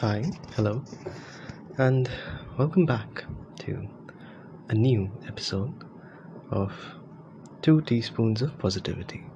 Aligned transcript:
Hi, 0.00 0.24
hello, 0.56 0.82
and 1.76 2.08
welcome 2.56 2.86
back 2.86 3.24
to 3.58 3.86
a 4.70 4.74
new 4.74 5.10
episode 5.28 5.74
of 6.50 6.72
Two 7.60 7.82
Teaspoons 7.82 8.40
of 8.40 8.58
Positivity. 8.58 9.26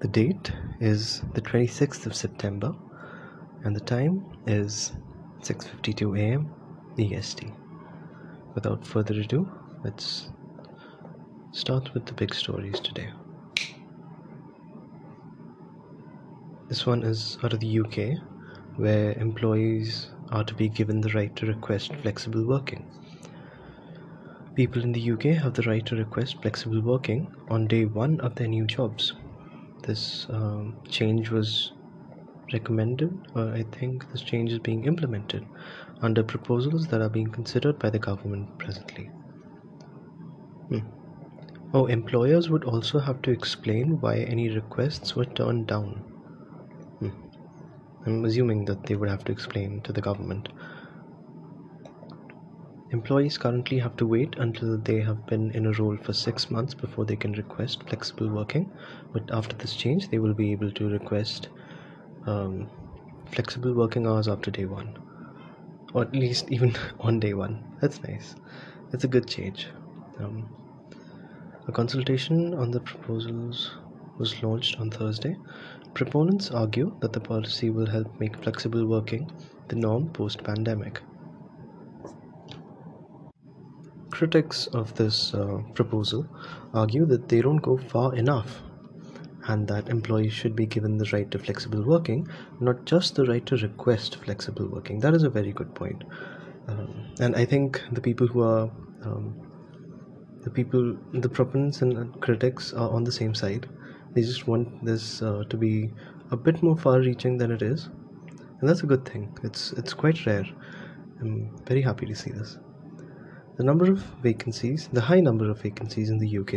The 0.00 0.08
date 0.08 0.50
is 0.80 1.22
the 1.34 1.40
26th 1.40 2.04
of 2.06 2.16
September, 2.16 2.74
and 3.62 3.76
the 3.76 3.86
time 3.92 4.26
is 4.44 4.90
6:52 5.38 6.18
a.m. 6.18 6.50
EST. 6.98 7.52
Without 8.56 8.84
further 8.84 9.14
ado, 9.20 9.48
let's 9.84 10.32
start 11.52 11.94
with 11.94 12.06
the 12.06 12.14
big 12.14 12.34
stories 12.34 12.80
today. 12.80 13.12
This 16.68 16.84
one 16.86 17.04
is 17.04 17.38
out 17.44 17.52
of 17.52 17.60
the 17.60 17.78
UK, 17.78 18.20
where 18.80 19.12
employees 19.18 20.08
are 20.30 20.44
to 20.44 20.54
be 20.54 20.68
given 20.68 21.00
the 21.00 21.10
right 21.10 21.34
to 21.36 21.46
request 21.46 21.94
flexible 21.96 22.46
working. 22.46 22.84
People 24.54 24.82
in 24.82 24.92
the 24.92 25.10
UK 25.12 25.24
have 25.42 25.54
the 25.54 25.62
right 25.62 25.84
to 25.86 25.96
request 25.96 26.40
flexible 26.42 26.80
working 26.80 27.32
on 27.48 27.66
day 27.66 27.84
one 27.84 28.20
of 28.20 28.34
their 28.34 28.48
new 28.48 28.66
jobs. 28.66 29.12
This 29.82 30.26
um, 30.30 30.76
change 30.88 31.30
was 31.30 31.72
recommended, 32.52 33.28
or 33.34 33.52
I 33.52 33.62
think 33.62 34.10
this 34.10 34.22
change 34.22 34.52
is 34.52 34.58
being 34.58 34.84
implemented 34.84 35.46
under 36.02 36.22
proposals 36.22 36.86
that 36.88 37.00
are 37.00 37.08
being 37.08 37.30
considered 37.30 37.78
by 37.78 37.90
the 37.90 37.98
government 37.98 38.58
presently. 38.58 39.06
Hmm. 40.68 40.80
Oh, 41.72 41.86
employers 41.86 42.50
would 42.50 42.64
also 42.64 42.98
have 42.98 43.22
to 43.22 43.30
explain 43.30 44.00
why 44.00 44.16
any 44.16 44.48
requests 44.50 45.14
were 45.14 45.26
turned 45.26 45.66
down. 45.66 46.09
I'm 48.06 48.24
assuming 48.24 48.64
that 48.64 48.84
they 48.84 48.96
would 48.96 49.08
have 49.08 49.24
to 49.24 49.32
explain 49.32 49.82
to 49.82 49.92
the 49.92 50.00
government. 50.00 50.48
Employees 52.92 53.38
currently 53.38 53.78
have 53.78 53.96
to 53.98 54.06
wait 54.06 54.34
until 54.38 54.76
they 54.76 55.00
have 55.00 55.26
been 55.26 55.52
in 55.52 55.66
a 55.66 55.72
role 55.72 55.96
for 55.96 56.12
six 56.12 56.50
months 56.50 56.74
before 56.74 57.04
they 57.04 57.14
can 57.14 57.32
request 57.32 57.84
flexible 57.84 58.28
working. 58.28 58.72
But 59.12 59.30
after 59.30 59.54
this 59.56 59.76
change, 59.76 60.08
they 60.08 60.18
will 60.18 60.34
be 60.34 60.50
able 60.50 60.72
to 60.72 60.88
request 60.88 61.48
um, 62.26 62.68
flexible 63.26 63.74
working 63.74 64.06
hours 64.06 64.26
after 64.26 64.50
day 64.50 64.64
one, 64.64 64.98
or 65.94 66.02
at 66.02 66.12
least 66.12 66.50
even 66.50 66.74
on 67.00 67.20
day 67.20 67.34
one. 67.34 67.62
That's 67.80 68.02
nice. 68.02 68.34
It's 68.92 69.04
a 69.04 69.08
good 69.08 69.28
change. 69.28 69.68
Um, 70.18 70.48
a 71.68 71.72
consultation 71.72 72.54
on 72.54 72.72
the 72.72 72.80
proposals 72.80 73.70
was 74.20 74.40
launched 74.42 74.78
on 74.78 74.90
Thursday. 74.90 75.34
Proponents 75.94 76.50
argue 76.50 76.96
that 77.00 77.12
the 77.12 77.20
policy 77.20 77.70
will 77.70 77.86
help 77.86 78.20
make 78.20 78.40
flexible 78.44 78.86
working 78.86 79.28
the 79.68 79.76
norm 79.76 80.08
post 80.10 80.44
pandemic. 80.44 81.00
Critics 84.10 84.66
of 84.68 84.94
this 84.94 85.34
uh, 85.34 85.58
proposal 85.74 86.26
argue 86.74 87.06
that 87.06 87.28
they 87.28 87.40
don't 87.40 87.62
go 87.70 87.76
far 87.76 88.14
enough 88.14 88.62
and 89.48 89.66
that 89.66 89.88
employees 89.88 90.32
should 90.32 90.54
be 90.54 90.66
given 90.66 90.98
the 90.98 91.08
right 91.12 91.30
to 91.30 91.38
flexible 91.38 91.82
working, 91.84 92.26
not 92.60 92.84
just 92.84 93.14
the 93.14 93.24
right 93.24 93.44
to 93.46 93.56
request 93.56 94.16
flexible 94.24 94.68
working. 94.70 94.98
That 95.00 95.14
is 95.14 95.22
a 95.22 95.30
very 95.30 95.52
good 95.52 95.74
point. 95.74 96.04
Um, 96.68 97.06
and 97.20 97.34
I 97.34 97.46
think 97.46 97.82
the 97.90 98.00
people 98.00 98.26
who 98.26 98.42
are 98.42 98.70
um, 99.02 99.34
the 100.42 100.50
people, 100.50 100.96
the 101.12 101.28
proponents 101.28 101.82
and 101.82 102.20
critics 102.20 102.72
are 102.72 102.90
on 102.90 103.04
the 103.04 103.12
same 103.12 103.34
side. 103.34 103.68
They 104.14 104.22
just 104.22 104.46
want 104.46 104.84
this 104.84 105.22
uh, 105.22 105.44
to 105.48 105.56
be 105.56 105.90
a 106.30 106.36
bit 106.36 106.62
more 106.62 106.76
far-reaching 106.76 107.38
than 107.38 107.50
it 107.52 107.62
is, 107.62 107.88
and 108.60 108.68
that's 108.68 108.82
a 108.82 108.86
good 108.86 109.04
thing. 109.04 109.36
It's 109.42 109.72
it's 109.72 109.94
quite 109.94 110.26
rare. 110.26 110.46
I'm 111.20 111.50
very 111.66 111.82
happy 111.82 112.06
to 112.06 112.14
see 112.14 112.30
this. 112.30 112.58
The 113.56 113.64
number 113.64 113.90
of 113.90 113.98
vacancies, 114.22 114.88
the 114.92 115.02
high 115.02 115.20
number 115.20 115.50
of 115.50 115.60
vacancies 115.60 116.10
in 116.10 116.18
the 116.18 116.38
UK, 116.38 116.54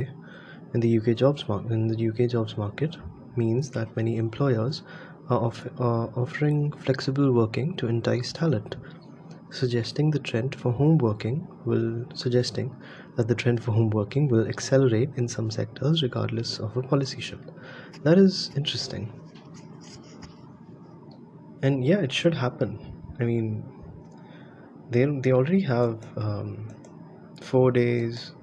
in 0.74 0.80
the 0.80 0.98
UK 1.00 1.16
jobs 1.18 1.48
market, 1.48 1.72
in 1.72 1.88
the 1.88 2.10
UK 2.10 2.30
jobs 2.30 2.58
market, 2.58 2.96
means 3.36 3.70
that 3.72 3.96
many 3.96 4.18
employers 4.18 4.84
are, 5.30 5.40
off- 5.40 5.68
are 5.80 6.10
offering 6.16 6.72
flexible 6.72 7.32
working 7.34 7.76
to 7.78 7.88
entice 7.88 8.32
talent, 8.34 8.78
suggesting 9.52 10.12
the 10.12 10.20
trend 10.20 10.56
for 10.56 10.72
home 10.72 10.98
working 10.98 11.48
will 11.66 12.06
suggesting 12.16 12.76
that 13.16 13.28
the 13.28 13.36
trend 13.36 13.64
for 13.64 13.72
home 13.72 13.90
working 13.90 14.28
will 14.28 14.48
accelerate 14.48 15.10
in 15.16 15.28
some 15.28 15.52
sectors 15.52 16.02
regardless 16.04 16.60
of 16.60 16.76
a 16.78 16.82
policy 16.84 17.22
shift. 17.22 17.50
That 18.04 18.18
is 18.18 18.52
interesting. 18.56 19.12
And 21.62 21.84
yeah, 21.84 22.00
it 22.00 22.12
should 22.12 22.34
happen. 22.36 22.80
I 23.20 23.24
mean, 23.24 23.64
they 24.90 25.06
they 25.06 25.32
already 25.32 25.62
have 25.62 26.06
um, 26.18 26.68
four 27.42 27.72
days 27.72 28.34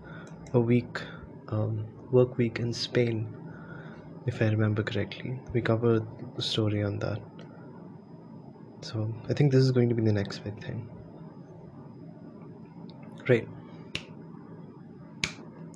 a 0.55 0.61
week 0.61 1.03
um, 1.49 1.87
work 2.11 2.37
week 2.39 2.59
in 2.59 2.73
Spain, 2.73 3.29
if 4.27 4.43
I 4.43 4.49
remember 4.49 4.83
correctly. 4.83 5.41
We 5.53 5.63
covered 5.63 6.07
the 6.37 6.43
story 6.43 6.83
on 6.83 6.99
that. 7.01 7.21
So 8.83 9.15
I 9.29 9.35
think 9.35 9.53
this 9.53 9.63
is 9.63 9.71
going 9.73 9.89
to 9.91 9.95
be 9.95 10.03
the 10.03 10.13
next 10.13 10.41
big 10.41 10.63
thing. 10.63 10.89
Right. 13.29 13.49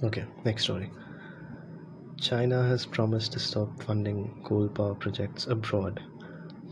Okay, 0.03 0.25
next 0.45 0.65
story. 0.65 0.91
China 2.21 2.63
has 2.63 2.85
promised 2.85 3.33
to 3.33 3.39
stop 3.39 3.83
funding 3.83 4.41
coal 4.45 4.69
power 4.69 4.95
projects 4.95 5.47
abroad. 5.47 6.01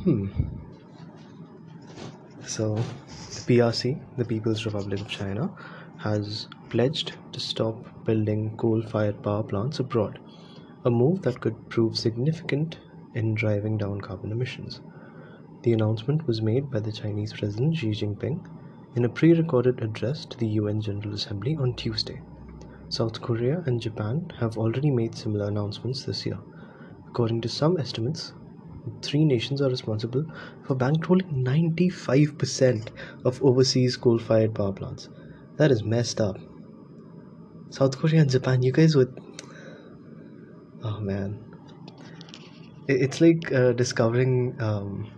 Hmm. 0.03 0.29
So, 2.45 2.75
the 2.75 3.45
PRC, 3.47 4.01
the 4.17 4.25
People's 4.25 4.67
Republic 4.67 5.01
of 5.01 5.09
China, 5.09 5.51
has 5.99 6.49
pledged 6.69 7.13
to 7.33 7.39
stop 7.39 8.05
building 8.05 8.57
coal 8.57 8.83
fired 8.83 9.23
power 9.23 9.45
plants 9.45 9.79
abroad, 9.79 10.19
a 10.85 10.91
move 10.91 11.23
that 11.23 11.41
could 11.41 11.69
prove 11.69 11.97
significant 11.97 12.79
in 13.15 13.35
driving 13.35 13.79
down 13.79 14.01
carbon 14.01 14.33
emissions. 14.33 14.81
The 15.63 15.73
announcement 15.73 16.27
was 16.27 16.43
made 16.43 16.71
by 16.71 16.81
the 16.81 16.91
Chinese 16.91 17.33
President 17.33 17.77
Xi 17.77 17.91
Jinping 17.91 18.45
in 18.97 19.05
a 19.05 19.09
pre 19.09 19.33
recorded 19.33 19.81
address 19.81 20.25
to 20.27 20.37
the 20.39 20.49
UN 20.49 20.81
General 20.81 21.15
Assembly 21.15 21.57
on 21.57 21.75
Tuesday. 21.75 22.21
South 22.93 23.23
Korea 23.23 23.63
and 23.65 23.81
Japan 23.81 24.31
have 24.39 24.59
already 24.59 24.91
made 24.91 25.15
similar 25.17 25.47
announcements 25.47 26.05
this 26.05 26.27
year. 26.27 26.39
According 27.09 27.41
to 27.41 27.49
some 27.49 27.79
estimates, 27.79 28.35
three 29.01 29.25
nations 29.25 29.63
are 29.63 29.71
responsible 29.71 30.27
for 30.67 30.77
bankrolling 30.77 31.43
95% 31.43 32.91
of 33.25 33.43
overseas 33.43 33.97
coal 33.97 34.19
fired 34.19 34.55
power 34.55 34.75
plants. 34.75 35.09
That 35.57 35.71
is 35.71 35.83
messed 35.83 36.21
up. 36.21 36.37
South 37.71 37.97
Korea 37.97 38.21
and 38.21 38.31
Japan, 38.31 38.63
you 38.63 38.73
guys 38.73 38.95
would. 38.95 39.19
Oh 40.85 41.01
man. 41.01 41.43
It's 42.89 43.23
like 43.23 43.51
uh, 43.51 43.73
discovering. 43.73 44.61
Um... 44.61 45.11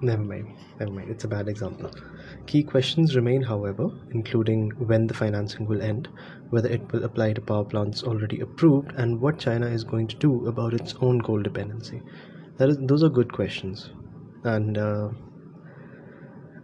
Never 0.00 0.22
mind. 0.22 0.54
Never 0.78 0.92
mind. 0.92 1.10
It's 1.10 1.24
a 1.24 1.28
bad 1.28 1.48
example. 1.48 1.90
Key 2.46 2.62
questions 2.62 3.16
remain, 3.16 3.42
however, 3.42 3.90
including 4.10 4.70
when 4.72 5.06
the 5.06 5.14
financing 5.14 5.66
will 5.66 5.80
end, 5.80 6.08
whether 6.50 6.68
it 6.68 6.92
will 6.92 7.04
apply 7.04 7.32
to 7.32 7.40
power 7.40 7.64
plants 7.64 8.02
already 8.02 8.40
approved, 8.40 8.92
and 8.96 9.20
what 9.20 9.38
China 9.38 9.66
is 9.66 9.82
going 9.82 10.06
to 10.08 10.16
do 10.16 10.46
about 10.46 10.74
its 10.74 10.94
own 11.00 11.20
coal 11.22 11.42
dependency. 11.42 12.02
That 12.58 12.68
is, 12.68 12.78
those 12.78 13.02
are 13.02 13.08
good 13.08 13.32
questions, 13.32 13.90
and 14.44 14.78
uh, 14.78 15.08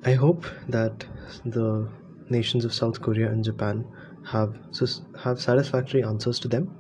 I 0.04 0.12
hope 0.12 0.44
that 0.68 1.06
the 1.44 1.88
nations 2.28 2.64
of 2.64 2.74
South 2.74 3.00
Korea 3.00 3.30
and 3.30 3.42
Japan 3.42 3.84
have 4.24 4.56
have 5.22 5.40
satisfactory 5.40 6.04
answers 6.04 6.38
to 6.40 6.48
them, 6.48 6.76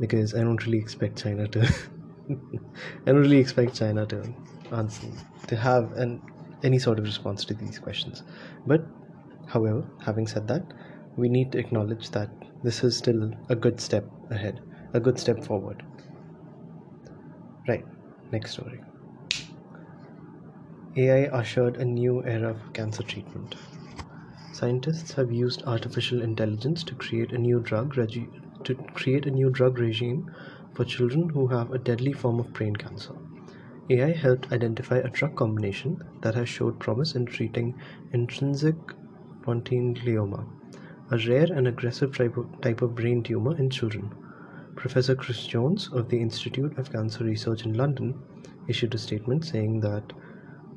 because 0.00 0.34
I 0.34 0.40
don't 0.40 0.64
really 0.64 0.78
expect 0.78 1.22
China 1.22 1.46
to. 1.48 1.60
I 2.30 3.12
don't 3.12 3.20
really 3.20 3.38
expect 3.38 3.74
China 3.76 4.04
to 4.06 4.34
answer 4.72 5.06
to 5.46 5.56
have 5.56 5.92
an 5.92 6.20
any 6.66 6.78
sort 6.78 6.98
of 6.98 7.06
response 7.06 7.44
to 7.46 7.54
these 7.54 7.78
questions. 7.78 8.22
But, 8.66 8.82
however, 9.46 9.88
having 10.00 10.26
said 10.26 10.48
that, 10.48 10.74
we 11.16 11.28
need 11.30 11.52
to 11.52 11.58
acknowledge 11.58 12.10
that 12.12 12.30
this 12.62 12.84
is 12.84 12.98
still 12.98 13.32
a 13.48 13.56
good 13.56 13.80
step 13.80 14.12
ahead, 14.30 14.60
a 14.94 15.00
good 15.00 15.18
step 15.18 15.44
forward. 15.44 15.84
Right, 17.68 17.84
next 18.32 18.52
story. 18.52 18.82
AI 20.96 21.26
ushered 21.36 21.76
a 21.76 21.84
new 21.84 22.22
era 22.24 22.54
for 22.54 22.70
cancer 22.70 23.02
treatment. 23.02 23.56
Scientists 24.50 25.12
have 25.14 25.32
used 25.32 25.62
artificial 25.66 26.22
intelligence 26.22 26.84
to 26.84 26.96
create 26.96 27.32
a 27.32 27.38
new 27.38 27.60
drug 27.60 27.96
regi- 27.96 28.32
to 28.64 28.76
create 28.94 29.26
a 29.26 29.30
new 29.30 29.50
drug 29.50 29.78
regime 29.78 30.26
for 30.74 30.86
children 30.86 31.30
who 31.30 31.48
have 31.48 31.70
a 31.72 31.78
deadly 31.78 32.12
form 32.14 32.40
of 32.40 32.52
brain 32.52 32.76
cancer. 32.76 33.16
AI 33.88 34.12
helped 34.12 34.52
identify 34.52 34.96
a 34.98 35.10
drug 35.10 35.36
combination 35.36 36.02
that 36.22 36.34
has 36.34 36.48
showed 36.48 36.80
promise 36.80 37.14
in 37.14 37.24
treating 37.24 37.74
intrinsic 38.12 38.74
pontine 39.42 39.94
glioma, 39.94 40.44
a 41.10 41.18
rare 41.28 41.52
and 41.52 41.68
aggressive 41.68 42.12
type 42.16 42.82
of 42.82 42.94
brain 42.96 43.22
tumor 43.22 43.56
in 43.56 43.70
children. 43.70 44.12
Professor 44.74 45.14
Chris 45.14 45.46
Jones 45.46 45.88
of 45.92 46.08
the 46.08 46.20
Institute 46.20 46.76
of 46.76 46.90
Cancer 46.90 47.22
Research 47.22 47.64
in 47.64 47.74
London 47.74 48.20
issued 48.68 48.94
a 48.94 48.98
statement 48.98 49.44
saying 49.44 49.80
that 49.80 50.12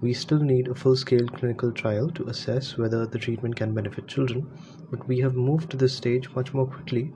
We 0.01 0.13
still 0.13 0.39
need 0.39 0.67
a 0.67 0.75
full 0.75 0.95
scale 0.95 1.27
clinical 1.27 1.71
trial 1.71 2.09
to 2.11 2.27
assess 2.29 2.77
whether 2.77 3.06
the 3.06 3.19
treatment 3.19 3.56
can 3.56 3.73
benefit 3.73 4.07
children, 4.07 4.47
but 4.91 5.06
we 5.07 5.19
have 5.19 5.35
moved 5.35 5.71
to 5.71 5.77
this 5.77 5.95
stage 5.95 6.29
much 6.35 6.53
more 6.53 6.67
quickly 6.67 7.11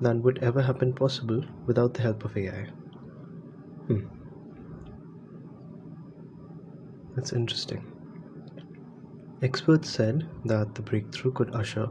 than 0.00 0.22
would 0.22 0.38
ever 0.38 0.62
have 0.62 0.78
been 0.78 0.92
possible 0.92 1.42
without 1.66 1.94
the 1.94 2.02
help 2.02 2.24
of 2.24 2.36
AI. 2.36 2.68
Hmm. 3.88 4.19
That's 7.20 7.34
interesting. 7.34 7.84
Experts 9.42 9.90
said 9.90 10.26
that 10.46 10.74
the 10.74 10.80
breakthrough 10.80 11.32
could 11.32 11.54
usher 11.54 11.90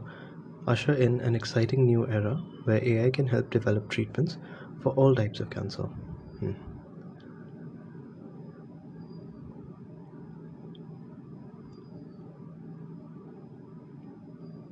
usher 0.66 0.92
in 0.94 1.20
an 1.20 1.36
exciting 1.36 1.84
new 1.86 2.04
era 2.08 2.34
where 2.64 2.82
AI 2.82 3.10
can 3.10 3.28
help 3.28 3.50
develop 3.50 3.88
treatments 3.88 4.36
for 4.80 4.90
all 4.94 5.14
types 5.14 5.38
of 5.38 5.48
cancer. 5.48 5.84
Hmm. 6.40 6.52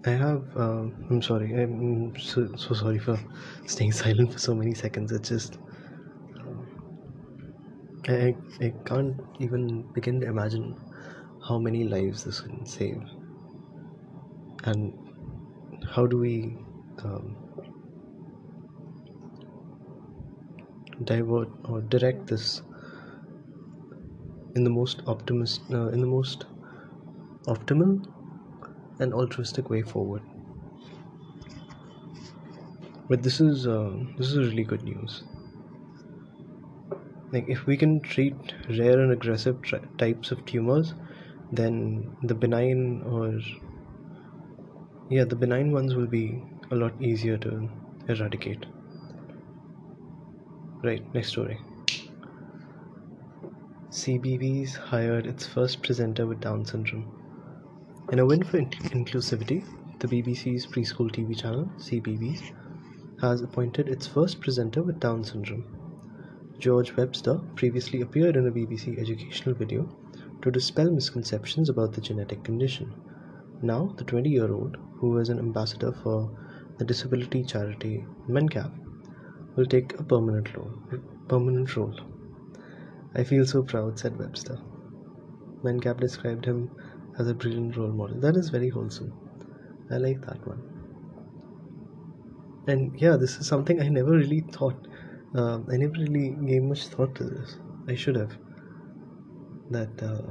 I 0.04 0.10
have. 0.10 0.44
Uh, 0.56 0.86
I'm 1.10 1.22
sorry. 1.22 1.52
I'm 1.54 2.16
so, 2.18 2.54
so 2.56 2.74
sorry 2.74 2.98
for 2.98 3.18
staying 3.66 3.92
silent 3.92 4.32
for 4.32 4.38
so 4.38 4.54
many 4.54 4.74
seconds. 4.74 5.12
It's 5.12 5.28
just. 5.28 5.58
I, 8.08 8.34
I 8.62 8.72
can't 8.86 9.20
even 9.38 9.82
begin 9.92 10.20
to 10.20 10.26
imagine 10.26 10.74
how 11.46 11.58
many 11.58 11.84
lives 11.84 12.24
this 12.24 12.40
can 12.40 12.64
save. 12.64 13.02
And 14.64 14.94
how 15.86 16.06
do 16.06 16.16
we 16.16 16.56
um, 17.04 17.36
divert 21.04 21.50
or 21.64 21.82
direct 21.82 22.26
this 22.26 22.62
in 24.54 24.64
the 24.64 24.70
most 24.70 25.02
optimist 25.06 25.60
uh, 25.70 25.88
in 25.88 26.00
the 26.00 26.06
most 26.06 26.46
optimal 27.46 28.04
and 28.98 29.12
altruistic 29.12 29.70
way 29.70 29.82
forward 29.82 30.22
but 33.08 33.22
this 33.22 33.40
is 33.40 33.66
uh, 33.66 33.92
this 34.16 34.28
is 34.32 34.38
really 34.38 34.64
good 34.64 34.82
news 34.82 35.22
like 37.32 37.44
if 37.48 37.66
we 37.66 37.76
can 37.76 38.00
treat 38.00 38.54
rare 38.68 39.00
and 39.00 39.12
aggressive 39.12 39.56
types 39.98 40.30
of 40.30 40.44
tumors 40.46 40.94
then 41.52 42.16
the 42.22 42.34
benign 42.34 43.02
or 43.06 43.38
yeah 45.08 45.24
the 45.24 45.36
benign 45.36 45.72
ones 45.72 45.94
will 45.94 46.06
be 46.06 46.42
a 46.70 46.76
lot 46.76 46.92
easier 47.00 47.38
to 47.38 47.68
eradicate. 48.08 48.66
Right 50.82 51.02
next 51.14 51.28
story. 51.28 51.58
CBeebies 53.90 54.76
hired 54.76 55.26
its 55.26 55.46
first 55.46 55.82
presenter 55.82 56.26
with 56.26 56.40
down 56.40 56.64
syndrome. 56.64 57.10
In 58.12 58.18
a 58.18 58.26
win 58.26 58.44
for 58.44 58.58
in- 58.58 58.70
inclusivity 58.70 59.64
the 60.00 60.06
bbc's 60.06 60.64
preschool 60.66 61.10
tv 61.10 61.36
channel 61.36 61.68
CBeebies 61.76 62.52
has 63.20 63.42
appointed 63.42 63.88
its 63.88 64.06
first 64.06 64.40
presenter 64.40 64.82
with 64.82 65.00
down 65.00 65.24
syndrome 65.24 65.77
george 66.58 66.96
webster 66.96 67.40
previously 67.54 68.00
appeared 68.00 68.36
in 68.36 68.46
a 68.48 68.50
bbc 68.50 68.98
educational 68.98 69.54
video 69.54 69.88
to 70.42 70.50
dispel 70.50 70.90
misconceptions 70.90 71.68
about 71.68 71.92
the 71.92 72.00
genetic 72.00 72.42
condition. 72.44 72.92
Now 73.62 73.94
the 73.96 74.04
20 74.04 74.30
year 74.30 74.52
old 74.52 74.76
who 74.96 75.18
is 75.18 75.28
an 75.28 75.38
ambassador 75.38 75.92
for 75.92 76.30
the 76.78 76.84
disability 76.84 77.44
charity 77.44 78.04
mencap 78.28 78.72
will 79.56 79.66
take 79.66 79.98
a 79.98 80.04
permanent 80.04 80.56
role 80.56 80.72
permanent 81.28 81.76
role. 81.76 81.98
I 83.14 83.24
feel 83.24 83.44
so 83.44 83.62
proud 83.62 83.98
said 83.98 84.18
webster. 84.18 84.58
Mencap 85.64 86.00
described 86.00 86.44
him 86.44 86.70
as 87.18 87.28
a 87.28 87.34
brilliant 87.34 87.76
role 87.76 87.92
model. 87.92 88.20
That 88.20 88.36
is 88.36 88.48
very 88.48 88.68
wholesome. 88.68 89.12
I 89.90 89.96
like 89.96 90.20
that 90.26 90.46
one. 90.46 90.62
And 92.68 93.00
yeah 93.00 93.16
this 93.16 93.38
is 93.38 93.46
something 93.46 93.80
i 93.80 93.88
never 93.88 94.12
really 94.12 94.40
thought 94.40 94.86
uh, 95.34 95.58
i 95.72 95.76
never 95.76 95.94
really 96.04 96.30
gave 96.46 96.62
much 96.62 96.86
thought 96.88 97.14
to 97.14 97.24
this. 97.24 97.56
I 97.88 97.94
should 97.94 98.16
have. 98.16 98.36
That 99.70 100.02
uh, 100.02 100.22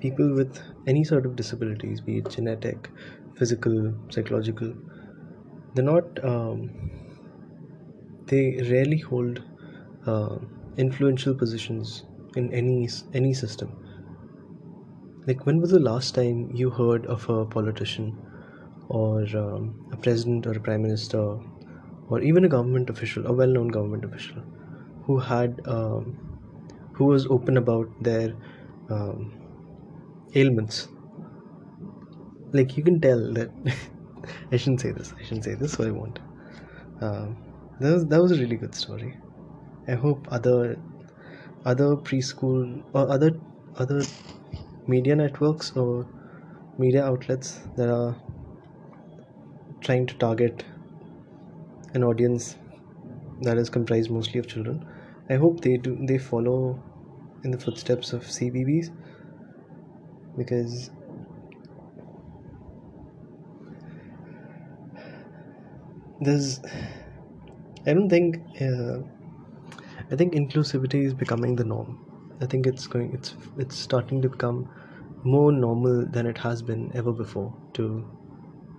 people 0.00 0.34
with 0.34 0.60
any 0.86 1.04
sort 1.04 1.26
of 1.26 1.36
disabilities 1.36 2.00
be 2.00 2.18
it 2.18 2.28
genetic 2.30 2.90
physical 3.36 3.94
psychological 4.10 4.72
they're 5.74 5.84
not 5.84 6.24
um, 6.24 6.90
they 8.26 8.60
rarely 8.70 8.98
hold 8.98 9.42
uh, 10.06 10.38
influential 10.76 11.34
positions 11.34 12.04
in 12.36 12.52
any 12.52 12.88
any 13.14 13.34
system. 13.34 13.76
Like 15.26 15.46
when 15.46 15.60
was 15.60 15.70
the 15.70 15.78
last 15.78 16.14
time 16.14 16.50
you 16.54 16.70
heard 16.70 17.06
of 17.06 17.28
a 17.28 17.44
politician 17.46 18.18
or 18.88 19.22
um, 19.36 19.88
a 19.92 19.96
president 19.96 20.46
or 20.46 20.52
a 20.52 20.60
prime 20.60 20.82
minister 20.82 21.38
or 22.08 22.20
even 22.20 22.44
a 22.44 22.48
government 22.48 22.90
official 22.90 23.26
a 23.26 23.32
well-known 23.32 23.68
government 23.68 24.04
official 24.04 24.42
who 25.04 25.18
had 25.18 25.60
um, 25.66 26.18
who 26.94 27.06
was 27.06 27.26
open 27.26 27.56
about 27.56 27.88
their 28.02 28.34
um, 28.90 29.32
ailments. 30.34 30.88
Like 32.52 32.76
you 32.76 32.82
can 32.82 33.00
tell 33.00 33.32
that 33.34 33.50
i 34.52 34.56
shouldn't 34.56 34.80
say 34.80 34.90
this 34.92 35.12
i 35.18 35.22
shouldn't 35.22 35.44
say 35.44 35.54
this 35.54 35.72
so 35.74 35.86
i 35.86 35.90
won't. 35.90 36.18
Um, 37.00 37.36
that 37.80 37.92
was 37.94 38.06
that 38.06 38.20
was 38.22 38.32
a 38.32 38.36
really 38.42 38.56
good 38.56 38.74
story. 38.74 39.18
I 39.88 39.94
hope 39.94 40.28
other 40.32 40.78
other 41.64 41.90
preschool 42.08 42.84
or 42.94 43.10
other 43.10 43.32
other 43.76 44.02
media 44.86 45.16
networks 45.16 45.72
or 45.76 46.06
media 46.78 47.04
outlets 47.04 47.60
that 47.76 47.90
are 47.90 48.16
trying 49.80 50.06
to 50.06 50.14
target 50.18 50.64
an 51.94 52.04
audience 52.04 52.56
that 53.42 53.58
is 53.58 53.70
comprised 53.70 54.10
mostly 54.10 54.38
of 54.40 54.46
children. 54.46 54.86
I 55.30 55.34
hope 55.36 55.60
they 55.60 55.76
do 55.76 55.96
they 56.06 56.18
follow 56.18 56.82
in 57.44 57.50
the 57.50 57.58
footsteps 57.58 58.12
of 58.12 58.22
CBeebies 58.24 58.90
because 60.36 60.90
there's 66.20 66.60
i 67.86 67.92
don't 67.94 68.08
think 68.10 68.36
uh, 68.60 68.98
i 70.12 70.16
think 70.20 70.34
inclusivity 70.40 71.00
is 71.04 71.14
becoming 71.14 71.56
the 71.56 71.64
norm. 71.64 71.98
I 72.40 72.46
think 72.46 72.66
it's 72.66 72.86
going 72.86 73.12
it's 73.14 73.34
it's 73.64 73.76
starting 73.86 74.22
to 74.22 74.28
become 74.34 74.58
more 75.24 75.50
normal 75.52 76.04
than 76.16 76.26
it 76.32 76.38
has 76.38 76.62
been 76.62 76.90
ever 76.94 77.12
before 77.12 77.48
to 77.78 77.86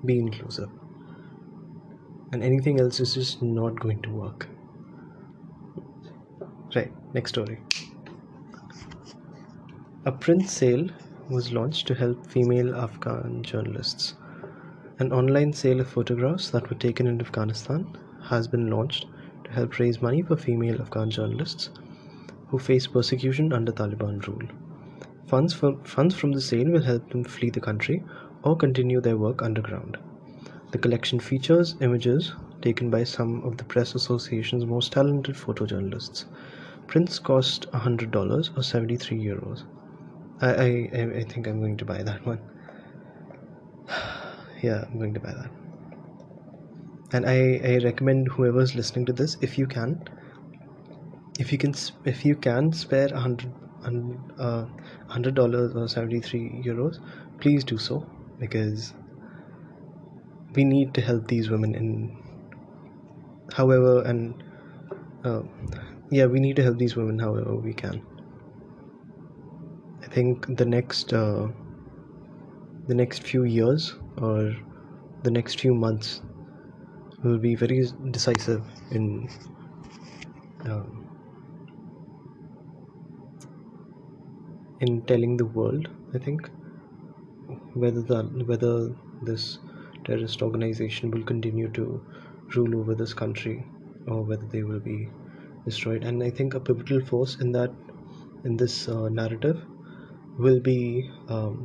be 0.06 0.18
inclusive 0.20 0.79
and 2.32 2.44
anything 2.44 2.80
else 2.80 3.00
is 3.00 3.14
just 3.14 3.42
not 3.42 3.80
going 3.80 4.02
to 4.02 4.10
work 4.10 4.48
right 6.76 6.94
next 7.14 7.32
story 7.32 7.60
a 10.06 10.12
print 10.12 10.50
sale 10.50 10.88
was 11.30 11.52
launched 11.52 11.88
to 11.88 11.96
help 11.96 12.26
female 12.26 12.76
afghan 12.76 13.44
journalists 13.44 14.16
an 15.00 15.14
online 15.14 15.54
sale 15.54 15.80
of 15.80 15.88
photographs 15.88 16.50
that 16.50 16.70
were 16.70 16.76
taken 16.76 17.08
in 17.08 17.22
Afghanistan 17.22 17.88
has 18.22 18.50
been 18.50 18.70
launched 18.70 19.06
to 19.46 19.52
help 19.52 19.80
raise 19.80 20.02
money 20.02 20.22
for 20.22 20.36
female 20.36 20.82
Afghan 20.82 21.10
journalists 21.10 21.70
who 22.48 22.60
face 22.60 22.86
persecution 22.86 23.54
under 23.54 23.72
Taliban 23.72 24.26
rule. 24.28 24.46
Funds 25.28 25.54
from, 25.54 25.82
funds 25.86 26.16
from 26.16 26.34
the 26.34 26.42
sale 26.42 26.70
will 26.70 26.82
help 26.82 27.10
them 27.12 27.24
flee 27.24 27.50
the 27.50 27.62
country 27.62 28.04
or 28.44 28.58
continue 28.58 29.00
their 29.00 29.16
work 29.16 29.42
underground. 29.42 29.98
The 30.72 30.78
collection 30.78 31.20
features 31.20 31.76
images 31.82 32.34
taken 32.62 32.90
by 32.90 33.04
some 33.04 33.44
of 33.44 33.58
the 33.58 33.64
press 33.64 33.96
association's 33.96 34.66
most 34.66 34.92
talented 34.92 35.36
photojournalists. 35.36 36.26
Prints 36.88 37.20
cost 37.20 37.72
$100 37.72 38.58
or 38.58 38.64
73 38.64 39.18
euros. 39.18 39.64
I, 40.42 40.50
I, 40.50 41.10
I 41.20 41.24
think 41.24 41.48
I'm 41.48 41.60
going 41.60 41.78
to 41.78 41.86
buy 41.86 42.02
that 42.04 42.26
one 42.26 42.40
yeah 44.62 44.86
i'm 44.86 44.98
going 44.98 45.14
to 45.14 45.20
buy 45.20 45.34
that 45.34 45.50
and 47.14 47.26
i 47.26 47.60
i 47.72 47.78
recommend 47.84 48.28
whoever's 48.28 48.76
listening 48.76 49.06
to 49.06 49.14
this 49.14 49.38
if 49.42 49.58
you 49.58 49.68
can 49.68 50.02
if 51.40 51.52
you 51.52 51.58
can 51.58 51.74
if 52.06 52.26
you 52.26 52.36
can 52.36 52.72
spare 52.72 53.08
a 53.08 53.20
hundred 53.20 53.52
uh, 54.38 54.66
hundred 55.08 55.36
dollars 55.36 55.76
or 55.76 55.88
73 55.88 56.62
euros 56.66 57.00
please 57.40 57.64
do 57.64 57.78
so 57.78 58.06
because 58.40 58.94
we 60.54 60.64
need 60.64 60.94
to 60.94 61.02
help 61.02 61.28
these 61.28 61.50
women 61.50 61.76
in 61.76 62.18
however 63.54 64.04
and 64.04 64.44
uh, 65.24 65.42
yeah 66.12 66.26
we 66.26 66.40
need 66.40 66.56
to 66.56 66.64
help 66.64 66.78
these 66.78 66.96
women 66.96 67.20
however 67.20 67.56
we 67.56 67.74
can. 67.74 68.06
I 70.02 70.08
think 70.08 70.58
the 70.58 70.66
next 70.66 71.14
uh, 71.14 71.48
the 72.88 72.96
next 72.96 73.24
few 73.24 73.44
years 73.44 73.96
or 74.18 74.56
the 75.24 75.32
next 75.32 75.60
few 75.60 75.76
months 75.76 76.22
will 77.24 77.38
be 77.38 77.56
very 77.56 77.86
decisive 78.12 78.66
in 78.92 79.30
um, 80.66 81.10
in 84.80 85.02
telling 85.04 85.38
the 85.38 85.46
world, 85.46 85.90
I 86.14 86.18
think, 86.18 86.50
whether 87.74 88.02
that 88.02 88.46
whether 88.48 88.96
this 89.22 89.60
terrorist 90.10 90.42
organization 90.42 91.12
will 91.12 91.24
continue 91.24 91.70
to 91.80 91.86
rule 92.56 92.80
over 92.80 92.96
this 92.96 93.14
country 93.14 93.64
or 94.08 94.22
whether 94.24 94.48
they 94.54 94.64
will 94.64 94.80
be 94.80 95.10
destroyed. 95.66 96.04
And 96.04 96.24
I 96.24 96.30
think 96.32 96.56
a 96.56 96.60
pivotal 96.60 97.06
force 97.06 97.36
in 97.40 97.52
that 97.52 97.72
in 98.44 98.58
this 98.58 98.88
uh, 98.88 99.10
narrative 99.10 99.62
will 100.38 100.60
be 100.60 101.10
um, 101.28 101.58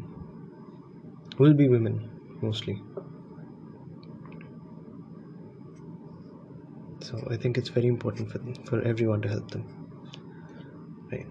will 1.39 1.55
be 1.55 1.69
women 1.69 2.11
mostly. 2.43 2.83
So 7.01 7.27
I 7.31 7.37
think 7.37 7.59
it's 7.59 7.69
very 7.69 7.87
important 7.87 8.31
for 8.33 8.41
for 8.69 8.83
everyone 8.93 9.23
to 9.23 9.29
help 9.29 9.51
them. 9.51 9.65
Right. 11.13 11.27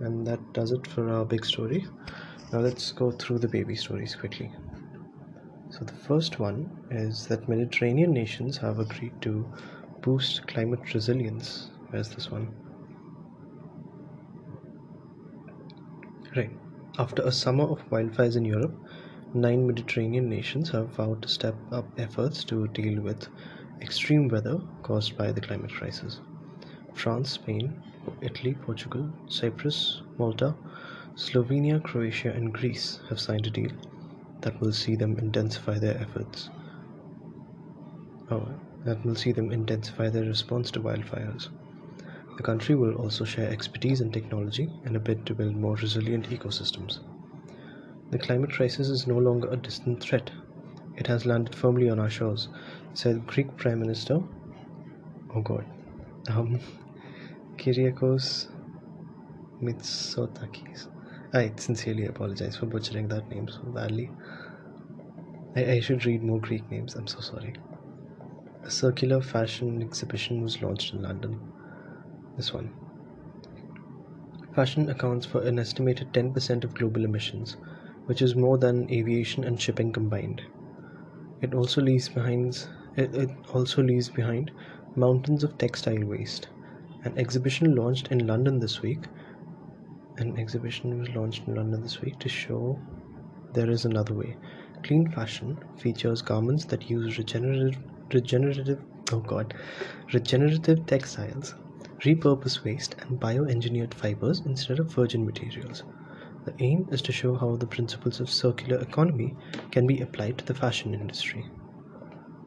And 0.00 0.26
that 0.26 0.52
does 0.52 0.72
it 0.72 0.86
for 0.86 1.08
our 1.10 1.24
big 1.24 1.44
story. 1.44 1.86
Now 2.52 2.60
let's 2.60 2.92
go 2.92 3.10
through 3.10 3.38
the 3.38 3.48
baby 3.48 3.76
stories 3.76 4.14
quickly. 4.14 4.52
So 5.80 5.86
the 5.86 5.92
first 5.94 6.38
one 6.38 6.68
is 6.90 7.26
that 7.28 7.48
Mediterranean 7.48 8.12
nations 8.12 8.58
have 8.58 8.78
agreed 8.78 9.14
to 9.22 9.50
boost 10.02 10.46
climate 10.46 10.92
resilience. 10.92 11.70
Where's 11.88 12.10
this 12.10 12.30
one? 12.30 12.48
Right. 16.36 16.50
After 16.98 17.22
a 17.22 17.32
summer 17.32 17.64
of 17.64 17.88
wildfires 17.88 18.36
in 18.36 18.44
Europe, 18.44 18.74
nine 19.32 19.66
Mediterranean 19.66 20.28
nations 20.28 20.68
have 20.68 20.88
vowed 20.96 21.22
to 21.22 21.28
step 21.28 21.54
up 21.72 21.86
efforts 21.98 22.44
to 22.44 22.68
deal 22.68 23.00
with 23.00 23.28
extreme 23.80 24.28
weather 24.28 24.60
caused 24.82 25.16
by 25.16 25.32
the 25.32 25.40
climate 25.40 25.72
crisis. 25.72 26.20
France, 26.92 27.30
Spain, 27.30 27.80
Italy, 28.20 28.52
Portugal, 28.52 29.10
Cyprus, 29.28 30.02
Malta, 30.18 30.54
Slovenia, 31.16 31.82
Croatia, 31.82 32.32
and 32.32 32.52
Greece 32.52 33.00
have 33.08 33.18
signed 33.18 33.46
a 33.46 33.50
deal 33.50 33.70
that 34.42 34.60
will 34.60 34.72
see 34.72 34.96
them 34.96 35.18
intensify 35.18 35.78
their 35.78 35.96
efforts. 35.98 36.50
Oh, 38.30 38.48
that 38.84 39.04
will 39.04 39.14
see 39.14 39.32
them 39.32 39.52
intensify 39.52 40.08
their 40.08 40.24
response 40.24 40.70
to 40.72 40.80
wildfires. 40.80 41.48
The 42.36 42.42
country 42.42 42.74
will 42.74 42.94
also 42.94 43.24
share 43.24 43.50
expertise 43.50 44.00
and 44.00 44.12
technology 44.12 44.70
in 44.84 44.96
a 44.96 45.00
bid 45.00 45.26
to 45.26 45.34
build 45.34 45.56
more 45.56 45.76
resilient 45.76 46.30
ecosystems. 46.30 47.00
The 48.10 48.18
climate 48.18 48.50
crisis 48.50 48.88
is 48.88 49.06
no 49.06 49.18
longer 49.18 49.48
a 49.50 49.56
distant 49.56 50.00
threat. 50.00 50.30
It 50.96 51.06
has 51.06 51.26
landed 51.26 51.54
firmly 51.54 51.90
on 51.90 51.98
our 52.00 52.10
shores, 52.10 52.48
said 52.94 53.26
Greek 53.26 53.56
Prime 53.56 53.80
Minister. 53.80 54.22
Oh 55.34 55.42
God. 55.42 55.64
Um, 56.28 56.60
Kyriakos 57.56 58.48
Mitsotakis. 59.62 60.88
I 61.32 61.52
sincerely 61.56 62.04
apologize 62.06 62.54
for 62.56 62.66
butchering 62.66 63.08
that 63.08 63.30
name 63.30 63.48
so 63.48 63.62
badly. 63.62 64.12
I, 65.54 65.64
I 65.74 65.80
should 65.80 66.04
read 66.06 66.24
more 66.24 66.40
Greek 66.40 66.68
names, 66.72 66.96
I'm 66.96 67.06
so 67.06 67.20
sorry. 67.20 67.54
A 68.62 68.70
circular 68.70 69.20
fashion 69.20 69.82
exhibition 69.82 70.40
was 70.40 70.62
launched 70.62 70.94
in 70.94 71.02
London 71.02 71.52
this 72.36 72.52
one. 72.54 72.72
Fashion 74.54 74.88
accounts 74.88 75.26
for 75.26 75.42
an 75.42 75.58
estimated 75.58 76.14
10% 76.14 76.62
of 76.62 76.72
global 76.72 77.04
emissions, 77.04 77.56
which 78.04 78.22
is 78.22 78.36
more 78.36 78.58
than 78.58 78.88
aviation 78.88 79.42
and 79.42 79.60
shipping 79.60 79.92
combined. 79.92 80.42
It 81.40 81.54
also 81.54 81.82
leaves 81.82 82.08
behind 82.08 82.68
it, 82.96 83.14
it 83.14 83.30
also 83.52 83.82
leaves 83.82 84.10
behind 84.10 84.52
mountains 84.94 85.44
of 85.44 85.58
textile 85.58 86.04
waste. 86.06 86.48
An 87.04 87.18
exhibition 87.18 87.74
launched 87.74 88.08
in 88.12 88.26
London 88.26 88.60
this 88.60 88.80
week. 88.80 89.08
An 90.18 90.38
exhibition 90.38 90.96
was 90.98 91.08
launched 91.16 91.48
in 91.48 91.54
London 91.56 91.82
this 91.82 92.00
week 92.00 92.20
to 92.20 92.28
show 92.28 92.84
there 93.52 93.70
is 93.70 93.84
another 93.84 94.14
way. 94.14 94.38
Clean 94.84 95.10
fashion 95.10 95.58
features 95.76 96.22
garments 96.22 96.64
that 96.66 96.88
use 96.88 97.18
regenerative 97.18 97.82
regenerative 98.12 98.84
oh 99.12 99.20
god 99.20 99.54
regenerative 100.12 100.86
textiles 100.86 101.54
repurpose 102.04 102.62
waste 102.64 102.94
and 103.02 103.20
bioengineered 103.20 103.94
fibers 103.94 104.40
instead 104.46 104.78
of 104.78 104.92
virgin 104.94 105.26
materials. 105.26 105.82
The 106.44 106.54
aim 106.60 106.86
is 106.90 107.02
to 107.02 107.12
show 107.12 107.36
how 107.36 107.56
the 107.56 107.66
principles 107.66 108.20
of 108.20 108.30
circular 108.30 108.80
economy 108.80 109.36
can 109.72 109.86
be 109.86 110.00
applied 110.00 110.38
to 110.38 110.44
the 110.46 110.54
fashion 110.54 110.94
industry. 110.94 111.50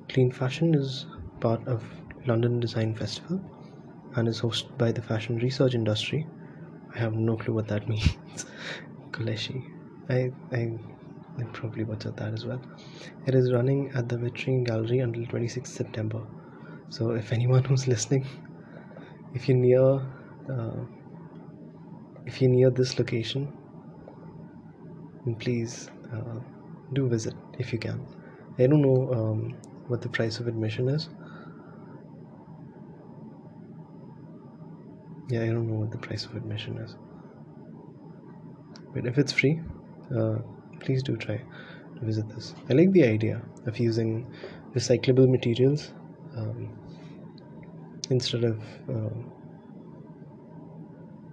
Clean 0.10 0.32
Fashion 0.32 0.74
is 0.76 1.06
part 1.42 1.68
of 1.68 2.02
London 2.26 2.60
Design 2.62 2.96
Festival 2.96 3.44
and 4.16 4.28
is 4.28 4.42
hosted 4.42 4.78
by 4.78 4.92
the 4.92 5.02
fashion 5.02 5.38
research 5.38 5.74
industry. 5.76 6.30
I 6.96 7.00
have 7.00 7.14
no 7.14 7.36
clue 7.38 7.54
what 7.54 7.68
that 7.68 7.88
means. 7.94 8.16
Koleshi. 9.12 9.64
I, 10.10 10.32
I 10.52 10.78
I 11.40 11.44
probably 11.52 11.84
butchered 11.84 12.18
that 12.18 12.34
as 12.34 12.46
well. 12.46 12.62
It 13.26 13.36
is 13.36 13.52
running 13.52 13.92
at 13.96 14.10
the 14.10 14.18
Vitrine 14.18 14.64
Gallery 14.66 15.00
until 15.00 15.26
26th 15.26 15.68
September. 15.74 16.22
So 16.90 17.12
if 17.12 17.32
anyone 17.32 17.64
who's 17.70 17.88
listening 17.88 18.26
if 19.34 19.48
you're 19.48 19.58
near 19.58 20.02
uh, 20.50 20.86
if 22.26 22.42
you're 22.42 22.52
near 22.52 22.70
this 22.70 22.98
location 23.00 23.52
please 25.40 25.90
uh, 26.14 26.40
do 26.94 27.08
visit 27.08 27.34
if 27.60 27.72
you 27.74 27.80
can 27.80 28.00
i 28.60 28.68
don't 28.68 28.82
know 28.82 29.14
um, 29.14 29.56
what 29.88 30.02
the 30.02 30.10
price 30.10 30.40
of 30.40 30.48
admission 30.48 30.90
is 30.90 31.10
yeah 35.30 35.42
i 35.42 35.48
don't 35.48 35.68
know 35.68 35.80
what 35.80 35.92
the 35.92 35.98
price 35.98 36.26
of 36.26 36.36
admission 36.36 36.78
is. 36.78 36.96
But 38.94 39.06
if 39.08 39.18
it's 39.18 39.32
free 39.34 39.60
uh, 40.16 40.38
please 40.80 41.02
do 41.04 41.18
try 41.18 41.38
to 41.38 42.06
visit 42.06 42.28
this. 42.30 42.54
I 42.70 42.74
like 42.74 42.92
the 42.92 43.04
idea 43.04 43.42
of 43.66 43.80
using 43.80 44.32
recyclable 44.76 45.30
materials 45.30 45.92
um, 46.38 46.70
instead 48.10 48.44
of 48.44 48.62
uh, 48.90 49.10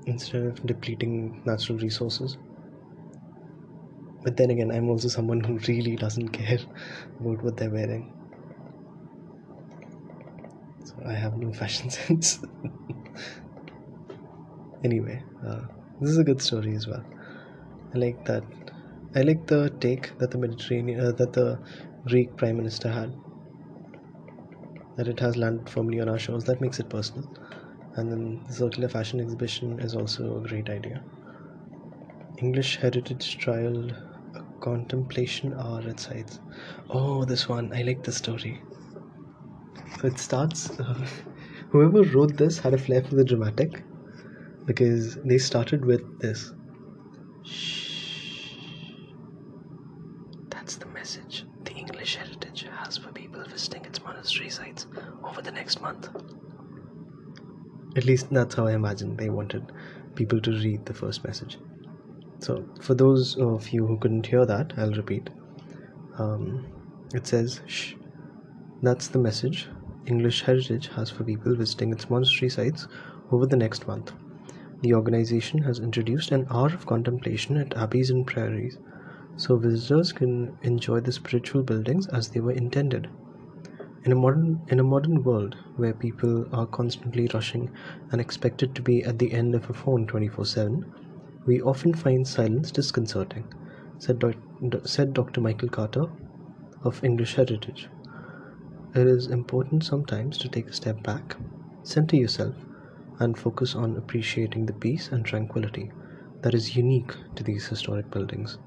instead 0.06 0.42
of 0.42 0.64
depleting 0.66 1.42
natural 1.44 1.78
resources. 1.78 2.38
But 4.22 4.36
then 4.36 4.50
again 4.50 4.70
i'm 4.70 4.88
also 4.90 5.08
someone 5.08 5.40
who 5.40 5.58
really 5.68 5.96
doesn't 5.96 6.28
care 6.40 6.58
about 7.20 7.42
what 7.42 7.56
they're 7.56 7.70
wearing. 7.70 8.12
So 10.84 10.94
i 11.06 11.12
have 11.12 11.36
no 11.36 11.52
fashion 11.52 11.90
sense 12.00 12.40
anyway 14.84 15.22
uh, 15.46 15.62
this 16.00 16.10
is 16.10 16.18
a 16.18 16.24
good 16.24 16.40
story 16.42 16.74
as 16.74 16.86
well. 16.86 17.04
I 17.94 17.98
like 17.98 18.24
that. 18.26 18.44
I 19.14 19.22
like 19.22 19.46
the 19.46 19.70
take 19.80 20.16
that 20.18 20.30
the 20.32 20.38
mediterranean 20.38 21.00
uh, 21.00 21.12
that 21.12 21.32
the 21.34 21.60
greek 22.06 22.36
prime 22.36 22.56
minister 22.56 22.90
had 22.90 23.14
that 24.96 25.08
it 25.08 25.18
has 25.18 25.36
landed 25.36 25.68
firmly 25.68 25.98
on 25.98 26.08
our 26.08 26.18
shores. 26.18 26.44
That 26.44 26.60
makes 26.60 26.78
it 26.78 26.88
personal. 26.88 27.28
And 27.94 28.10
then 28.12 28.44
the 28.46 28.52
circular 28.54 28.88
fashion 28.88 29.20
exhibition 29.20 29.80
is 29.80 29.94
also 29.96 30.36
a 30.38 30.42
great 30.48 30.68
idea. 30.70 31.04
English 32.38 32.78
heritage 32.78 33.38
trial 33.38 33.92
a 34.34 34.42
contemplation 34.58 35.54
hour 35.54 35.80
at 35.88 36.00
sites 36.00 36.40
oh 36.88 37.24
this 37.24 37.48
one. 37.48 37.72
I 37.72 37.82
like 37.82 38.02
the 38.02 38.10
story. 38.10 38.66
So 40.00 40.08
it 40.08 40.18
starts 40.18 40.68
uh, 40.80 41.06
whoever 41.70 42.02
wrote 42.02 42.36
this 42.36 42.58
had 42.58 42.74
a 42.74 42.78
flair 42.78 43.02
for 43.04 43.14
the 43.14 43.24
dramatic 43.24 43.86
because 44.70 45.16
they 45.24 45.36
started 45.36 45.84
with 45.84 46.02
this 46.20 46.52
Shh. 47.42 48.54
That's 50.48 50.76
the 50.76 50.86
message 50.86 51.44
the 51.64 51.72
English 51.72 52.14
Heritage 52.14 52.68
has 52.78 52.96
for 52.96 53.10
people 53.10 53.42
visiting 53.42 53.84
its 53.84 54.00
monastery 54.04 54.48
sites 54.48 54.86
over 55.24 55.42
the 55.42 55.50
next 55.50 55.82
month. 55.82 56.08
At 57.96 58.04
least 58.04 58.30
that's 58.30 58.54
how 58.54 58.68
I 58.68 58.74
imagine 58.74 59.16
they 59.16 59.28
wanted 59.28 59.72
people 60.14 60.40
to 60.42 60.52
read 60.52 60.86
the 60.86 60.94
first 60.94 61.24
message. 61.24 61.58
So, 62.38 62.64
for 62.80 62.94
those 62.94 63.36
of 63.38 63.68
you 63.70 63.84
who 63.84 63.98
couldn't 63.98 64.26
hear 64.26 64.46
that, 64.46 64.72
I'll 64.76 64.92
repeat. 64.92 65.30
Um, 66.16 66.66
it 67.12 67.26
says, 67.26 67.60
Shh, 67.66 67.94
that's 68.82 69.08
the 69.08 69.18
message 69.18 69.68
English 70.06 70.42
Heritage 70.42 70.90
has 70.94 71.10
for 71.10 71.24
people 71.24 71.56
visiting 71.56 71.92
its 71.92 72.08
monastery 72.08 72.50
sites 72.50 72.86
over 73.32 73.46
the 73.46 73.56
next 73.66 73.88
month. 73.88 74.12
The 74.82 74.94
organization 74.94 75.62
has 75.62 75.78
introduced 75.78 76.32
an 76.32 76.46
hour 76.50 76.66
of 76.66 76.86
contemplation 76.86 77.56
at 77.56 77.76
abbeys 77.76 78.10
and 78.10 78.26
priories 78.26 78.78
so 79.36 79.56
visitors 79.56 80.12
can 80.12 80.56
enjoy 80.62 81.00
the 81.00 81.12
spiritual 81.12 81.62
buildings 81.62 82.06
as 82.08 82.28
they 82.28 82.40
were 82.40 82.52
intended. 82.52 83.08
In 84.04 84.12
a 84.12 84.14
modern 84.14 84.62
in 84.68 84.80
a 84.80 84.82
modern 84.82 85.22
world 85.22 85.56
where 85.76 85.92
people 85.92 86.46
are 86.54 86.66
constantly 86.66 87.28
rushing 87.34 87.70
and 88.10 88.20
expected 88.20 88.74
to 88.74 88.82
be 88.82 89.04
at 89.04 89.18
the 89.18 89.32
end 89.32 89.54
of 89.54 89.68
a 89.68 89.74
phone 89.74 90.06
24/7, 90.06 90.84
we 91.44 91.60
often 91.60 91.92
find 91.92 92.26
silence 92.26 92.70
disconcerting, 92.70 93.44
said, 93.98 94.22
said 94.84 95.12
Dr. 95.12 95.42
Michael 95.42 95.68
Carter 95.68 96.06
of 96.82 97.04
English 97.04 97.34
Heritage. 97.34 97.88
It 98.94 99.06
is 99.06 99.26
important 99.26 99.84
sometimes 99.84 100.38
to 100.38 100.48
take 100.48 100.68
a 100.68 100.72
step 100.72 101.02
back, 101.02 101.36
center 101.82 102.16
yourself, 102.16 102.54
and 103.20 103.38
focus 103.38 103.74
on 103.74 103.96
appreciating 103.96 104.66
the 104.66 104.72
peace 104.72 105.08
and 105.12 105.24
tranquility 105.24 105.90
that 106.42 106.54
is 106.54 106.76
unique 106.76 107.14
to 107.36 107.44
these 107.44 107.66
historic 107.66 108.10
buildings? 108.10 108.58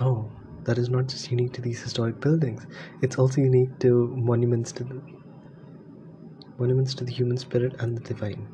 Oh, 0.00 0.30
that 0.64 0.78
is 0.78 0.88
not 0.88 1.08
just 1.08 1.30
unique 1.30 1.52
to 1.54 1.60
these 1.60 1.82
historic 1.82 2.20
buildings. 2.20 2.66
It's 3.02 3.18
also 3.18 3.40
unique 3.40 3.78
to 3.80 4.08
monuments 4.16 4.72
to 4.72 4.84
the 4.84 5.00
monuments 6.58 6.94
to 6.94 7.04
the 7.04 7.12
human 7.12 7.36
spirit 7.36 7.74
and 7.80 7.96
the 7.96 8.02
divine. 8.02 8.46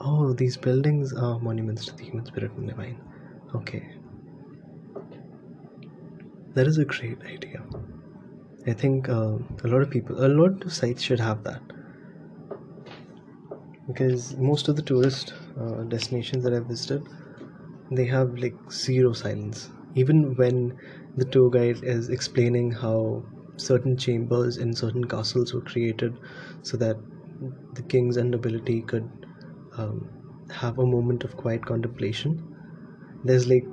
Oh, 0.00 0.32
these 0.32 0.56
buildings 0.56 1.12
are 1.12 1.38
monuments 1.40 1.86
to 1.86 1.96
the 1.96 2.04
human 2.04 2.24
spirit 2.26 2.52
and 2.52 2.68
divine. 2.68 3.00
Okay. 3.54 3.88
That 6.54 6.66
is 6.66 6.78
a 6.78 6.84
great 6.84 7.20
idea. 7.22 7.62
I 8.66 8.72
think 8.72 9.08
uh, 9.08 9.38
a 9.64 9.68
lot 9.68 9.82
of 9.82 9.90
people, 9.90 10.24
a 10.24 10.28
lot 10.28 10.64
of 10.64 10.72
sites 10.72 11.02
should 11.02 11.20
have 11.20 11.44
that. 11.44 11.62
Because 13.86 14.36
most 14.36 14.68
of 14.68 14.76
the 14.76 14.82
tourist 14.82 15.32
uh, 15.58 15.82
destinations 15.84 16.44
that 16.44 16.52
I've 16.52 16.66
visited, 16.66 17.06
they 17.90 18.06
have 18.06 18.36
like 18.38 18.54
zero 18.72 19.12
silence. 19.12 19.70
Even 19.94 20.34
when 20.36 20.78
the 21.16 21.24
tour 21.24 21.50
guide 21.50 21.82
is 21.82 22.08
explaining 22.10 22.72
how 22.72 23.24
certain 23.56 23.96
chambers 23.96 24.58
in 24.58 24.74
certain 24.74 25.04
castles 25.04 25.54
were 25.54 25.62
created 25.62 26.18
so 26.62 26.76
that 26.78 26.96
the 27.74 27.82
kings 27.82 28.16
and 28.16 28.30
nobility 28.30 28.82
could 28.82 29.08
um, 29.76 30.08
have 30.50 30.78
a 30.78 30.86
moment 30.86 31.24
of 31.24 31.36
quiet 31.36 31.64
contemplation. 31.64 32.56
There's 33.24 33.48
like 33.48 33.66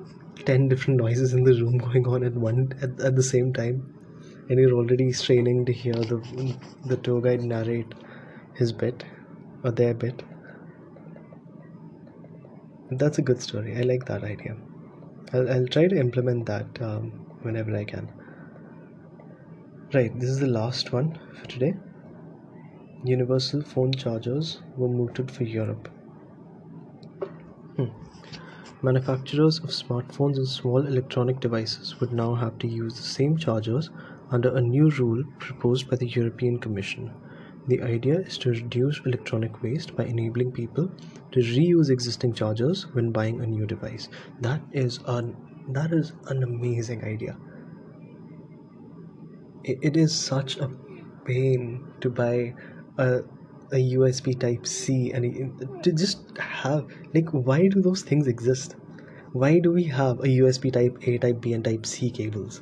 10 0.46 0.67
different 0.70 1.00
noises 1.05 1.34
in 1.34 1.43
the 1.43 1.53
room 1.53 1.77
going 1.79 2.08
on 2.08 2.24
at 2.24 2.34
one 2.34 2.74
at, 2.82 3.00
at 3.01 3.15
the 3.15 3.24
same 3.24 3.53
time 3.53 3.93
and 4.50 4.60
you're 4.60 4.74
already 4.74 5.12
straining 5.13 5.65
to 5.65 5.74
hear 5.74 5.93
the 5.93 6.58
the 6.86 6.98
tour 6.98 7.22
guide 7.22 7.43
narrate 7.43 7.93
his 8.55 8.72
bit 8.74 9.05
or 9.63 9.72
their 9.72 9.93
bit 9.93 10.24
that's 12.91 13.17
a 13.17 13.22
good 13.22 13.41
story 13.41 13.75
i 13.77 13.82
like 13.82 14.05
that 14.05 14.24
idea 14.24 14.55
i'll, 15.34 15.50
I'll 15.51 15.67
try 15.67 15.88
to 15.88 16.00
implement 16.00 16.46
that 16.48 16.82
um, 16.82 17.12
whenever 17.41 17.75
i 17.75 17.84
can 17.86 18.12
right 19.93 20.17
this 20.20 20.29
is 20.29 20.39
the 20.39 20.48
last 20.48 20.91
one 20.91 21.17
for 21.39 21.46
today 21.48 21.74
universal 23.03 23.62
phone 23.62 23.91
chargers 23.93 24.63
were 24.77 24.88
mooted 24.89 25.29
for 25.29 25.43
Europe. 25.43 25.89
Hmm. 27.75 27.86
Manufacturers 28.84 29.60
of 29.60 29.72
smartphones 29.72 30.38
and 30.38 30.48
small 30.48 30.86
electronic 30.88 31.39
devices 31.39 32.00
would 32.00 32.13
now 32.13 32.36
have 32.36 32.60
to 32.60 32.67
use 32.67 32.96
the 32.98 33.03
same 33.03 33.38
chargers 33.38 33.89
under 34.32 34.55
a 34.55 34.62
new 34.62 34.89
rule 34.91 35.24
proposed 35.39 35.89
by 35.89 35.98
the 35.98 36.08
European 36.08 36.60
Commission. 36.60 37.12
The 37.67 37.82
idea 37.82 38.20
is 38.20 38.38
to 38.39 38.51
reduce 38.51 39.01
electronic 39.05 39.62
waste 39.62 39.96
by 39.98 40.05
enabling 40.05 40.53
people 40.53 40.89
to 41.32 41.39
reuse 41.39 41.89
existing 41.89 42.34
chargers 42.36 42.84
when 42.93 43.12
buying 43.12 43.41
a 43.41 43.48
new 43.48 43.65
device. 43.65 44.08
That 44.39 44.62
is 44.72 45.00
an 45.08 45.36
that 45.70 45.91
is 45.91 46.13
an 46.27 46.43
amazing 46.43 47.03
idea. 47.03 47.38
it, 49.63 49.79
it 49.82 49.98
is 49.98 50.13
such 50.15 50.58
a 50.58 50.70
pain 51.25 51.86
to 52.01 52.10
buy 52.10 52.53
a, 52.98 53.20
a 53.72 53.79
USB 53.96 54.34
Type 54.34 54.65
C 54.67 55.12
and 55.12 55.84
to 55.84 55.91
just 55.91 56.38
have 56.38 56.88
like 57.13 57.29
why 57.32 57.67
do 57.67 57.82
those 57.82 58.01
things 58.01 58.27
exist? 58.27 58.75
Why 59.32 59.60
do 59.60 59.72
we 59.72 59.86
have 59.86 60.20
a 60.20 60.27
USB 60.27 60.70
Type 60.70 60.98
A, 61.08 61.17
Type 61.17 61.41
B, 61.41 61.53
and 61.53 61.63
Type 61.63 61.86
C 61.86 62.12
cables? 62.12 62.62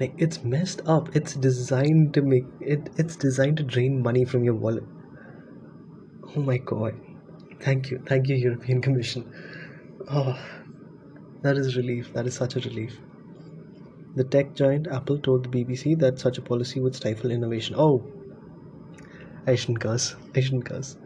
Like 0.00 0.14
it's 0.18 0.42
messed 0.42 0.80
up. 0.86 1.14
It's 1.14 1.34
designed 1.34 2.14
to 2.14 2.22
make 2.22 2.46
it. 2.60 2.90
It's 2.96 3.16
designed 3.16 3.58
to 3.58 3.62
drain 3.62 4.02
money 4.02 4.24
from 4.24 4.44
your 4.44 4.54
wallet. 4.54 4.84
Oh 6.36 6.40
my 6.40 6.58
god! 6.58 6.94
Thank 7.60 7.90
you, 7.90 8.02
thank 8.06 8.28
you, 8.28 8.34
European 8.34 8.82
Commission. 8.82 9.32
Oh, 10.10 10.36
that 11.42 11.56
is 11.56 11.76
relief. 11.76 12.12
That 12.12 12.26
is 12.26 12.34
such 12.34 12.56
a 12.56 12.60
relief. 12.60 12.98
The 14.16 14.24
tech 14.24 14.54
giant 14.54 14.88
Apple 14.88 15.18
told 15.18 15.44
the 15.44 15.48
BBC 15.48 15.98
that 16.00 16.18
such 16.18 16.38
a 16.38 16.42
policy 16.42 16.80
would 16.80 16.94
stifle 16.94 17.30
innovation. 17.30 17.74
Oh, 17.78 18.04
I 19.46 19.54
shouldn't 19.54 19.80
curse. 19.80 20.16
I 20.34 20.40
shouldn't 20.40 20.66
curse. 20.66 20.96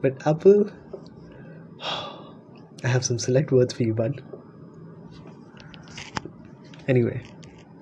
But 0.00 0.26
Apple, 0.26 0.70
I 1.82 2.88
have 2.88 3.04
some 3.04 3.18
select 3.18 3.52
words 3.52 3.72
for 3.74 3.82
you, 3.82 3.94
bud. 3.94 4.22
Anyway, 6.88 7.22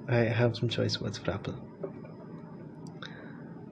I 0.09 0.17
have 0.17 0.57
some 0.57 0.69
choice 0.69 1.01
words 1.01 1.19
for 1.19 1.31
Apple. 1.31 1.55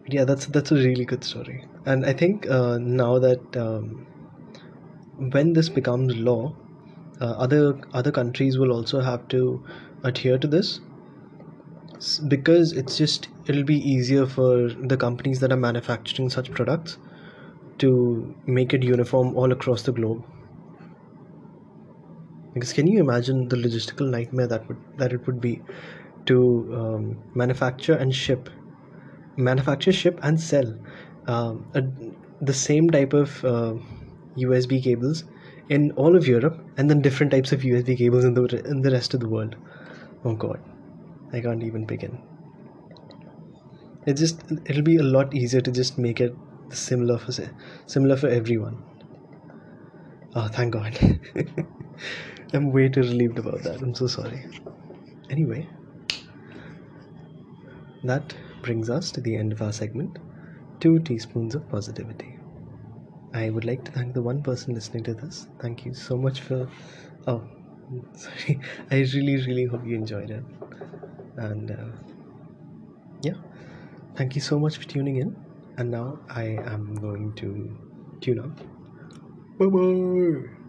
Yeah, 0.06 0.24
that's 0.24 0.46
that's 0.46 0.70
a 0.70 0.76
really 0.76 1.04
good 1.04 1.24
story, 1.24 1.64
and 1.86 2.04
I 2.04 2.12
think 2.12 2.46
uh, 2.48 2.78
now 2.78 3.18
that 3.18 3.56
um, 3.56 4.06
when 5.32 5.52
this 5.52 5.68
becomes 5.68 6.14
law, 6.16 6.54
uh, 7.20 7.32
other 7.46 7.80
other 7.92 8.12
countries 8.12 8.58
will 8.58 8.72
also 8.72 9.00
have 9.00 9.26
to 9.28 9.64
adhere 10.04 10.38
to 10.38 10.46
this. 10.46 10.80
Because 12.28 12.72
it's 12.72 12.96
just 12.98 13.28
it'll 13.46 13.64
be 13.64 13.76
easier 13.78 14.26
for 14.26 14.68
the 14.68 14.96
companies 14.96 15.40
that 15.40 15.50
are 15.52 15.56
manufacturing 15.56 16.30
such 16.30 16.50
products 16.52 16.98
to 17.78 18.34
make 18.46 18.74
it 18.74 18.82
uniform 18.82 19.36
all 19.36 19.52
across 19.52 19.82
the 19.82 19.92
globe. 19.92 20.24
Because 22.54 22.72
can 22.72 22.86
you 22.86 23.00
imagine 23.00 23.48
the 23.48 23.56
logistical 23.56 24.08
nightmare 24.08 24.46
that 24.46 24.66
would 24.68 24.78
that 24.96 25.12
it 25.12 25.26
would 25.26 25.40
be 25.40 25.60
to 26.26 26.70
um, 26.74 27.22
manufacture 27.34 27.94
and 27.94 28.14
ship 28.14 28.48
manufacture 29.37 29.92
ship 29.92 30.18
and 30.22 30.40
sell 30.40 30.76
um, 31.26 31.66
a, 31.74 31.82
the 32.44 32.52
same 32.52 32.90
type 32.90 33.12
of 33.12 33.44
uh, 33.44 33.74
USB 34.37 34.82
cables 34.82 35.24
in 35.68 35.90
all 35.92 36.16
of 36.16 36.26
Europe 36.26 36.58
and 36.76 36.90
then 36.90 37.00
different 37.00 37.32
types 37.32 37.52
of 37.52 37.60
USB 37.62 37.96
cables 37.96 38.24
in 38.24 38.34
the 38.34 38.44
in 38.66 38.82
the 38.82 38.90
rest 38.90 39.14
of 39.14 39.20
the 39.20 39.28
world. 39.28 39.56
Oh 40.24 40.34
god 40.34 40.60
I 41.32 41.40
can't 41.40 41.62
even 41.62 41.84
begin. 41.84 42.18
It 44.06 44.14
just 44.14 44.42
it'll 44.66 44.82
be 44.82 44.96
a 44.96 45.02
lot 45.02 45.34
easier 45.34 45.60
to 45.60 45.72
just 45.72 45.98
make 45.98 46.20
it 46.20 46.34
similar 46.70 47.18
for 47.18 47.32
similar 47.87 48.16
for 48.16 48.28
everyone. 48.28 48.82
Oh 50.34 50.48
thank 50.48 50.72
god. 50.72 50.98
I'm 52.52 52.70
way 52.70 52.88
too 52.88 53.00
relieved 53.00 53.38
about 53.38 53.62
that. 53.62 53.80
I'm 53.80 53.94
so 53.94 54.06
sorry. 54.06 54.44
Anyway 55.30 55.66
that 58.04 58.36
brings 58.62 58.90
us 58.90 59.10
to 59.12 59.20
the 59.20 59.36
end 59.36 59.52
of 59.52 59.62
our 59.62 59.72
segment 59.72 60.18
two 60.80 60.98
teaspoons 61.00 61.54
of 61.54 61.68
positivity 61.68 62.38
i 63.34 63.50
would 63.50 63.64
like 63.64 63.84
to 63.84 63.92
thank 63.92 64.14
the 64.14 64.22
one 64.22 64.42
person 64.42 64.74
listening 64.74 65.04
to 65.04 65.14
this 65.14 65.48
thank 65.60 65.84
you 65.84 65.94
so 65.94 66.16
much 66.16 66.40
for 66.40 66.68
oh 67.26 67.48
sorry 68.14 68.60
i 68.90 68.96
really 69.14 69.36
really 69.46 69.66
hope 69.66 69.84
you 69.84 69.96
enjoyed 69.96 70.30
it 70.30 70.44
and 71.36 71.70
uh, 71.70 71.90
yeah 73.22 73.34
Thank 74.16 74.34
you 74.34 74.42
so 74.42 74.58
much 74.60 74.78
for 74.78 74.84
tuning 74.84 75.16
in. 75.16 75.36
And 75.78 75.90
now 75.90 76.20
I 76.28 76.44
am 76.66 76.94
going 76.96 77.34
to 77.36 77.78
tune 78.20 78.40
out. 78.40 78.60
Bye 79.58 79.66
bye. 79.66 80.63